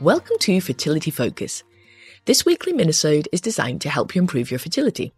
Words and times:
Welcome 0.00 0.38
to 0.40 0.62
Fertility 0.62 1.10
Focus. 1.10 1.62
This 2.24 2.46
weekly 2.46 2.72
minisode 2.72 3.26
is 3.32 3.42
designed 3.42 3.82
to 3.82 3.90
help 3.90 4.14
you 4.14 4.22
improve 4.22 4.50
your 4.50 4.58
fertility. 4.58 5.12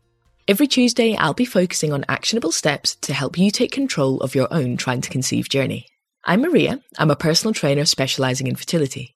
Every 0.49 0.67
Tuesday, 0.67 1.15
I'll 1.15 1.35
be 1.35 1.45
focusing 1.45 1.93
on 1.93 2.05
actionable 2.09 2.51
steps 2.51 2.97
to 3.03 3.15
help 3.15 3.39
you 3.39 3.53
take 3.53 3.71
control 3.71 4.21
of 4.23 4.35
your 4.35 4.53
own 4.53 4.77
trying 4.77 5.01
to 5.03 5.09
conceive 5.09 5.49
journey. 5.49 5.87
I'm 6.25 6.41
Maria. 6.41 6.81
I'm 6.99 7.13
a 7.13 7.17
personal 7.17 7.55
trainer 7.55 7.85
specializing 7.85 8.49
in 8.49 8.57
fertility. 8.57 9.15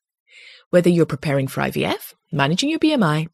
Whether 0.71 0.89
you're 0.89 1.05
preparing 1.05 1.49
for 1.49 1.63
IVF, 1.63 2.15
managing 2.31 2.69
your 2.69 2.79
BMI, 2.79 3.27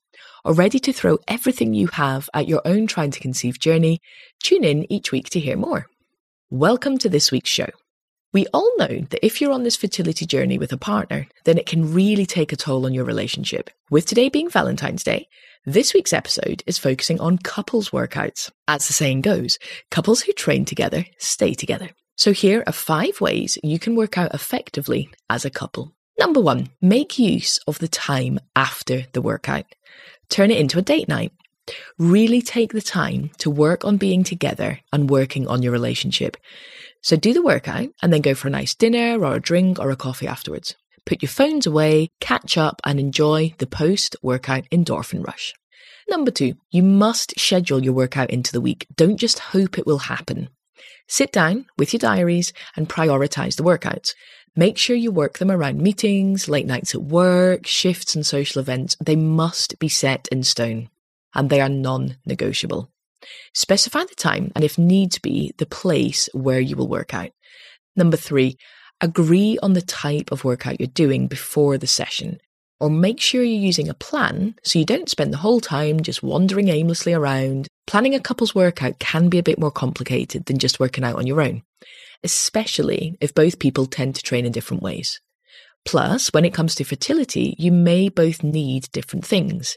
or 0.43 0.55
ready 0.55 0.79
to 0.79 0.93
throw 0.95 1.19
everything 1.29 1.75
you 1.75 1.89
have 1.89 2.31
at 2.33 2.49
your 2.49 2.63
own 2.65 2.87
trying 2.87 3.11
to 3.11 3.21
conceive 3.21 3.59
journey, 3.59 4.01
tune 4.43 4.65
in 4.65 4.91
each 4.91 5.13
week 5.13 5.29
to 5.29 5.39
hear 5.39 5.59
more. 5.59 5.85
Welcome 6.49 6.97
to 6.97 7.11
this 7.11 7.31
week's 7.31 7.51
show. 7.51 7.69
We 8.33 8.47
all 8.55 8.75
know 8.79 8.87
that 9.11 9.25
if 9.25 9.41
you're 9.43 9.53
on 9.53 9.63
this 9.63 9.77
fertility 9.77 10.25
journey 10.25 10.57
with 10.57 10.73
a 10.73 10.79
partner, 10.79 11.29
then 11.45 11.59
it 11.59 11.67
can 11.67 11.93
really 11.93 12.25
take 12.25 12.51
a 12.51 12.57
toll 12.57 12.87
on 12.87 12.95
your 12.95 13.05
relationship. 13.05 13.69
With 13.91 14.07
today 14.07 14.31
being 14.31 14.49
Valentine's 14.49 15.05
Day, 15.05 15.29
this 15.67 15.93
week's 15.93 16.15
episode 16.15 16.63
is 16.67 16.79
focusing 16.79 17.21
on 17.21 17.37
couples 17.37 17.91
workouts. 17.91 18.51
As 18.67 18.87
the 18.87 18.95
saying 18.95 19.21
goes, 19.21 19.59
couples 19.91 20.23
who 20.23 20.33
train 20.33 20.65
together 20.65 21.05
stay 21.19 21.53
together. 21.53 21.91
So 22.17 22.33
here 22.33 22.65
are 22.67 22.73
five 22.73 23.21
ways 23.21 23.59
you 23.63 23.79
can 23.79 23.97
work 23.97 24.17
out 24.17 24.33
effectively 24.33 25.11
as 25.29 25.45
a 25.45 25.51
couple. 25.51 25.93
Number 26.19 26.41
one, 26.41 26.71
make 26.81 27.19
use 27.19 27.59
of 27.67 27.81
the 27.81 27.89
time 27.89 28.41
after 28.57 29.05
the 29.13 29.21
workout. 29.21 29.67
Turn 30.31 30.51
it 30.51 30.59
into 30.59 30.79
a 30.79 30.83
date 30.83 31.09
night. 31.09 31.33
Really 31.99 32.43
take 32.43 32.73
the 32.73 32.83
time 32.83 33.31
to 33.39 33.51
work 33.51 33.85
on 33.85 33.97
being 33.97 34.25
together 34.25 34.81
and 34.93 35.09
working 35.09 35.47
on 35.47 35.63
your 35.63 35.73
relationship. 35.73 36.37
So 37.03 37.17
do 37.17 37.33
the 37.33 37.43
workout 37.43 37.91
and 38.03 38.13
then 38.13 38.21
go 38.21 38.35
for 38.35 38.49
a 38.49 38.51
nice 38.51 38.75
dinner 38.75 39.25
or 39.25 39.37
a 39.37 39.41
drink 39.41 39.79
or 39.79 39.91
a 39.91 39.97
coffee 39.97 40.27
afterwards. 40.27 40.75
Put 41.05 41.23
your 41.23 41.29
phones 41.29 41.67
away, 41.67 42.11
catch 42.21 42.57
up, 42.57 42.81
and 42.85 42.99
enjoy 43.01 43.55
the 43.59 43.67
post 43.67 44.17
workout 44.23 44.69
endorphin 44.71 45.27
rush. 45.27 45.53
Number 46.09 46.31
two, 46.31 46.55
you 46.71 46.83
must 46.83 47.39
schedule 47.39 47.83
your 47.83 47.93
workout 47.93 48.31
into 48.31 48.53
the 48.53 48.61
week. 48.61 48.87
Don't 48.97 49.17
just 49.17 49.39
hope 49.39 49.79
it 49.79 49.87
will 49.87 49.99
happen. 49.99 50.49
Sit 51.09 51.33
down 51.33 51.67
with 51.77 51.93
your 51.93 51.99
diaries 51.99 52.53
and 52.77 52.89
prioritize 52.89 53.57
the 53.57 53.65
workouts. 53.65 54.15
Make 54.55 54.79
sure 54.79 54.97
you 54.97 55.11
work 55.11 55.39
them 55.39 55.51
around 55.51 55.81
meetings, 55.81 56.49
late 56.49 56.67
nights 56.67 56.95
at 56.95 57.03
work, 57.03 57.67
shifts, 57.67 58.15
and 58.15 58.27
social 58.27 58.61
events. 58.61 58.97
They 59.01 59.17
must 59.17 59.79
be 59.79 59.89
set 59.89 60.29
in 60.29 60.43
stone 60.43 60.89
and 61.35 61.51
they 61.51 61.61
are 61.61 61.69
non 61.69 62.17
negotiable. 62.27 62.91
Specify 63.55 64.05
the 64.05 64.15
time 64.15 64.53
and, 64.55 64.65
if 64.65 64.79
needs 64.79 65.19
be, 65.19 65.53
the 65.59 65.67
place 65.67 66.29
where 66.33 66.61
you 66.61 66.77
will 66.77 66.89
work 66.89 67.15
out. 67.15 67.31
Number 67.97 68.17
three, 68.17 68.57
agree 69.01 69.59
on 69.63 69.75
the 69.75 69.83
type 69.83 70.33
of 70.33 70.45
workout 70.45 70.81
you're 70.81 70.87
doing 70.87 71.27
before 71.27 71.77
the 71.77 71.87
session, 71.87 72.39
or 72.81 72.91
make 72.91 73.21
sure 73.21 73.43
you're 73.43 73.59
using 73.61 73.89
a 73.89 73.95
plan 73.95 74.55
so 74.65 74.79
you 74.79 74.85
don't 74.85 75.09
spend 75.09 75.33
the 75.33 75.39
whole 75.39 75.61
time 75.61 76.01
just 76.01 76.23
wandering 76.23 76.69
aimlessly 76.69 77.13
around. 77.13 77.69
Planning 77.87 78.15
a 78.15 78.21
couple's 78.21 78.55
workout 78.55 78.99
can 78.99 79.29
be 79.29 79.39
a 79.39 79.43
bit 79.43 79.59
more 79.59 79.71
complicated 79.71 80.47
than 80.47 80.59
just 80.59 80.81
working 80.81 81.05
out 81.05 81.17
on 81.17 81.27
your 81.27 81.41
own, 81.41 81.63
especially 82.25 83.17
if 83.21 83.35
both 83.35 83.59
people 83.59 83.87
tend 83.87 84.15
to 84.15 84.23
train 84.23 84.47
in 84.47 84.53
different 84.53 84.83
ways. 84.83 85.21
Plus, 85.85 86.29
when 86.29 86.45
it 86.45 86.55
comes 86.55 86.77
to 86.77 86.85
fertility, 86.85 87.57
you 87.59 87.73
may 87.73 88.09
both 88.09 88.43
need 88.45 88.89
different 88.93 89.27
things. 89.27 89.77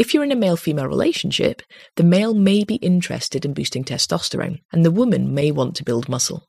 If 0.00 0.14
you're 0.14 0.24
in 0.24 0.32
a 0.32 0.34
male 0.34 0.56
female 0.56 0.86
relationship, 0.86 1.60
the 1.96 2.02
male 2.02 2.32
may 2.32 2.64
be 2.64 2.76
interested 2.76 3.44
in 3.44 3.52
boosting 3.52 3.84
testosterone, 3.84 4.62
and 4.72 4.82
the 4.82 4.90
woman 4.90 5.34
may 5.34 5.50
want 5.50 5.76
to 5.76 5.84
build 5.84 6.08
muscle. 6.08 6.48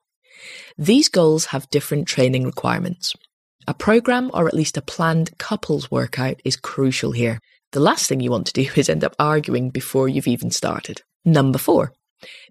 These 0.77 1.09
goals 1.09 1.47
have 1.47 1.69
different 1.69 2.07
training 2.07 2.45
requirements. 2.45 3.13
A 3.67 3.73
program 3.73 4.31
or 4.33 4.47
at 4.47 4.53
least 4.53 4.77
a 4.77 4.81
planned 4.81 5.37
couples 5.37 5.91
workout 5.91 6.39
is 6.45 6.55
crucial 6.55 7.11
here. 7.11 7.39
The 7.73 7.81
last 7.81 8.07
thing 8.07 8.21
you 8.21 8.31
want 8.31 8.47
to 8.47 8.53
do 8.53 8.69
is 8.77 8.87
end 8.87 9.03
up 9.03 9.17
arguing 9.19 9.69
before 9.69 10.07
you've 10.07 10.29
even 10.29 10.49
started. 10.49 11.01
Number 11.25 11.59
four, 11.59 11.91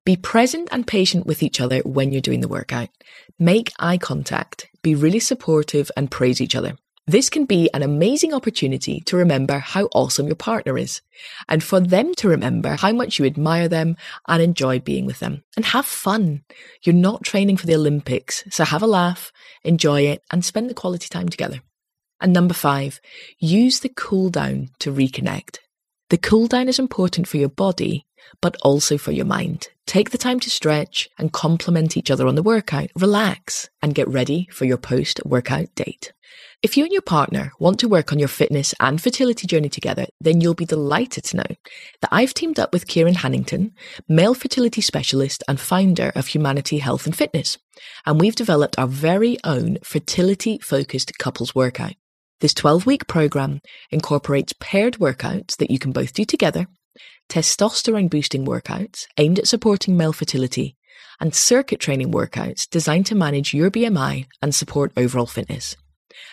be 0.05 0.17
present 0.17 0.69
and 0.71 0.87
patient 0.87 1.25
with 1.25 1.43
each 1.43 1.63
other 1.63 1.79
when 1.79 2.13
you're 2.13 2.21
doing 2.21 2.43
the 2.43 2.47
workout. 2.57 2.91
Make 3.39 3.73
eye 3.79 3.97
contact, 3.97 4.69
be 4.83 4.95
really 4.95 5.21
supportive, 5.21 5.91
and 5.97 6.11
praise 6.11 6.43
each 6.43 6.55
other. 6.55 6.77
This 7.11 7.29
can 7.29 7.45
be 7.45 7.69
an 7.75 7.83
amazing 7.83 8.33
opportunity 8.33 9.01
to 9.07 9.17
remember 9.17 9.59
how 9.59 9.87
awesome 9.87 10.29
your 10.29 10.37
partner 10.37 10.79
is, 10.79 11.01
and 11.49 11.61
for 11.61 11.81
them 11.81 12.15
to 12.15 12.29
remember 12.29 12.77
how 12.77 12.93
much 12.93 13.19
you 13.19 13.25
admire 13.25 13.67
them 13.67 13.97
and 14.29 14.41
enjoy 14.41 14.79
being 14.79 15.07
with 15.07 15.19
them. 15.19 15.43
And 15.57 15.65
have 15.65 15.87
fun. 15.87 16.45
You're 16.85 16.95
not 16.95 17.25
training 17.25 17.57
for 17.57 17.67
the 17.67 17.75
Olympics, 17.75 18.45
so 18.51 18.63
have 18.63 18.85
a 18.85 18.87
laugh, 18.87 19.33
enjoy 19.65 20.03
it, 20.03 20.23
and 20.31 20.45
spend 20.45 20.71
the 20.71 20.75
quality 20.75 21.09
time 21.09 21.29
together. 21.29 21.63
And 22.21 22.33
number 22.33 22.55
five, 22.55 23.01
use 23.41 23.81
the 23.81 23.89
cool 23.89 24.31
down 24.31 24.69
to 24.79 24.93
reconnect. 24.93 25.59
The 26.11 26.19
cool 26.19 26.47
down 26.47 26.69
is 26.69 26.79
important 26.79 27.27
for 27.27 27.39
your 27.39 27.49
body, 27.49 28.07
but 28.41 28.57
also 28.63 28.97
for 28.97 29.11
your 29.11 29.27
mind. 29.27 29.67
Take 29.85 30.11
the 30.11 30.19
time 30.19 30.39
to 30.39 30.49
stretch 30.49 31.09
and 31.19 31.33
compliment 31.33 31.97
each 31.97 32.13
other 32.13 32.29
on 32.29 32.37
the 32.37 32.45
workout, 32.45 32.91
relax, 32.95 33.69
and 33.83 33.97
get 33.97 34.07
ready 34.07 34.47
for 34.53 34.65
your 34.65 34.79
post 34.79 35.21
workout 35.25 35.75
date. 35.75 36.13
If 36.63 36.77
you 36.77 36.85
and 36.85 36.93
your 36.93 37.01
partner 37.01 37.53
want 37.59 37.81
to 37.81 37.89
work 37.89 38.13
on 38.13 38.19
your 38.19 38.29
fitness 38.29 38.75
and 38.79 39.01
fertility 39.01 39.47
journey 39.47 39.71
together, 39.71 40.05
then 40.21 40.43
you'll 40.43 40.53
be 40.53 40.67
delighted 40.67 41.25
to 41.25 41.39
know 41.39 41.57
that 42.03 42.11
I've 42.13 42.35
teamed 42.35 42.59
up 42.59 42.75
with 42.75 42.87
Kieran 42.87 43.15
Hannington, 43.15 43.73
male 44.11 44.35
fertility 44.35 44.83
specialist 44.83 45.43
and 45.49 45.59
founder 45.59 46.13
of 46.15 46.27
Humanity 46.27 46.77
Health 46.77 47.07
and 47.07 47.17
Fitness, 47.17 47.57
and 48.05 48.21
we've 48.21 48.35
developed 48.35 48.79
our 48.79 48.87
very 48.87 49.39
own 49.43 49.79
fertility 49.83 50.59
focused 50.59 51.17
couples 51.19 51.55
workout. 51.55 51.95
This 52.41 52.53
12 52.53 52.85
week 52.85 53.07
program 53.07 53.63
incorporates 53.91 54.53
paired 54.61 54.99
workouts 54.99 55.57
that 55.57 55.71
you 55.71 55.79
can 55.79 55.93
both 55.93 56.13
do 56.13 56.27
together, 56.27 56.67
testosterone 57.31 58.11
boosting 58.11 58.45
workouts 58.45 59.07
aimed 59.17 59.39
at 59.39 59.49
supporting 59.49 59.97
male 59.97 60.13
fertility, 60.13 60.77
and 61.21 61.35
circuit 61.35 61.81
training 61.81 62.13
workouts 62.13 62.69
designed 62.69 63.07
to 63.07 63.15
manage 63.15 63.55
your 63.55 63.71
BMI 63.71 64.27
and 64.43 64.55
support 64.55 64.93
overall 64.95 65.25
fitness. 65.25 65.75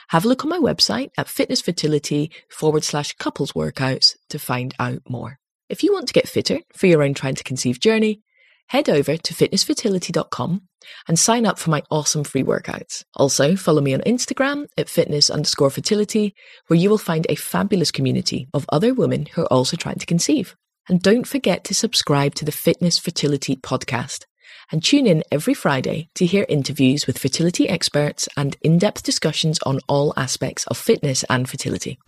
Have 0.10 0.26
a 0.26 0.28
look 0.28 0.44
on 0.44 0.50
my 0.50 0.60
website 0.60 1.12
at 1.18 1.28
fitnessfertility 1.28 2.32
forward 2.50 2.84
slash 2.84 3.14
couples 3.14 3.54
workouts 3.54 4.16
to 4.30 4.40
find 4.40 4.74
out 4.80 5.02
more. 5.08 5.40
If 5.70 5.84
you 5.84 5.94
want 5.94 6.08
to 6.08 6.14
get 6.14 6.28
fitter 6.30 6.60
for 6.76 6.88
your 6.88 7.04
own 7.04 7.14
trying 7.14 7.36
to 7.36 7.44
conceive 7.44 7.80
journey, 7.80 8.22
head 8.68 8.90
over 8.90 9.18
to 9.18 9.34
fitnessfertility.com 9.34 10.62
and 11.08 11.20
sign 11.20 11.46
up 11.46 11.60
for 11.60 11.70
my 11.70 11.84
awesome 11.90 12.24
free 12.24 12.44
workouts. 12.44 13.04
Also, 13.16 13.56
follow 13.56 13.82
me 13.82 13.94
on 13.94 14.02
Instagram 14.02 14.68
at 14.78 14.90
fitness 14.90 15.30
underscore 15.30 15.70
fertility, 15.70 16.34
where 16.68 16.80
you 16.80 16.90
will 16.90 16.98
find 16.98 17.26
a 17.28 17.36
fabulous 17.36 17.92
community 17.92 18.48
of 18.54 18.66
other 18.70 18.94
women 18.94 19.26
who 19.34 19.42
are 19.42 19.54
also 19.54 19.76
trying 19.76 20.00
to 20.00 20.06
conceive. 20.06 20.56
And 20.90 21.02
don't 21.02 21.28
forget 21.28 21.66
to 21.66 21.74
subscribe 21.74 22.36
to 22.36 22.46
the 22.46 22.52
Fitness 22.52 22.98
Fertility 22.98 23.58
podcast 23.58 24.24
and 24.72 24.84
tune 24.84 25.08
in 25.08 25.24
every 25.32 25.54
Friday 25.54 26.10
to 26.16 26.26
hear 26.26 26.46
interviews 26.50 27.08
with 27.08 27.18
fertility 27.18 27.70
experts 27.70 28.28
and 28.36 28.58
in 28.62 28.78
depth 28.78 29.04
discussions 29.04 29.60
on 29.64 29.80
all 29.88 30.14
aspects 30.18 30.66
of 30.68 30.78
fitness 30.78 31.24
and 31.30 31.50
fertility. 31.50 32.00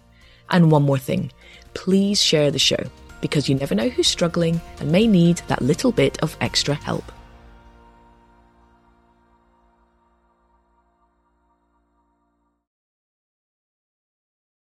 And 0.50 0.72
one 0.72 0.84
more 0.84 0.98
thing 0.98 1.32
please 1.74 2.22
share 2.22 2.52
the 2.52 2.60
show 2.60 2.84
because 3.22 3.48
you 3.48 3.56
never 3.56 3.76
know 3.76 3.90
who's 3.90 4.08
struggling 4.08 4.60
and 4.80 4.92
may 4.92 5.08
need 5.08 5.38
that 5.48 5.62
little 5.62 5.92
bit 5.92 6.18
of 6.24 6.36
extra 6.42 6.74
help. 6.74 7.12